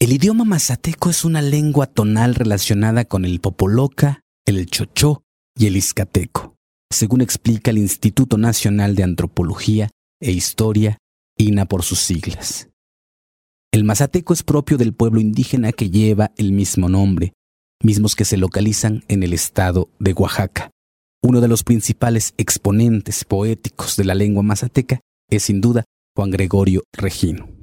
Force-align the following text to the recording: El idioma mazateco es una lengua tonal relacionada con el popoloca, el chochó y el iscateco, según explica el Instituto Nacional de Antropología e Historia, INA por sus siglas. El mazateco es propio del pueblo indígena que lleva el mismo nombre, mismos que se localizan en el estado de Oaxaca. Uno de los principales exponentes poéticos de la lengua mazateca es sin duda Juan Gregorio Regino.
El 0.00 0.12
idioma 0.12 0.44
mazateco 0.44 1.10
es 1.10 1.24
una 1.24 1.42
lengua 1.42 1.88
tonal 1.88 2.36
relacionada 2.36 3.04
con 3.04 3.24
el 3.24 3.40
popoloca, 3.40 4.20
el 4.46 4.66
chochó 4.66 5.24
y 5.58 5.66
el 5.66 5.76
iscateco, 5.76 6.54
según 6.88 7.20
explica 7.20 7.72
el 7.72 7.78
Instituto 7.78 8.38
Nacional 8.38 8.94
de 8.94 9.02
Antropología 9.02 9.90
e 10.20 10.30
Historia, 10.30 10.98
INA 11.36 11.64
por 11.64 11.82
sus 11.82 11.98
siglas. 11.98 12.68
El 13.72 13.82
mazateco 13.82 14.32
es 14.32 14.44
propio 14.44 14.78
del 14.78 14.94
pueblo 14.94 15.20
indígena 15.20 15.72
que 15.72 15.90
lleva 15.90 16.30
el 16.36 16.52
mismo 16.52 16.88
nombre, 16.88 17.32
mismos 17.82 18.14
que 18.14 18.24
se 18.24 18.36
localizan 18.36 19.02
en 19.08 19.24
el 19.24 19.32
estado 19.32 19.90
de 19.98 20.12
Oaxaca. 20.12 20.70
Uno 21.24 21.40
de 21.40 21.48
los 21.48 21.64
principales 21.64 22.34
exponentes 22.36 23.24
poéticos 23.24 23.96
de 23.96 24.04
la 24.04 24.14
lengua 24.14 24.44
mazateca 24.44 25.00
es 25.28 25.42
sin 25.42 25.60
duda 25.60 25.82
Juan 26.14 26.30
Gregorio 26.30 26.84
Regino. 26.92 27.57